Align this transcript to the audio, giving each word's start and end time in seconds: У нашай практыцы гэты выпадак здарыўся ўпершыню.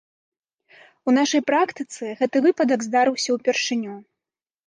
У 1.09 1.13
нашай 1.17 1.41
практыцы 1.49 2.03
гэты 2.21 2.37
выпадак 2.45 2.79
здарыўся 2.87 3.29
ўпершыню. 3.37 3.93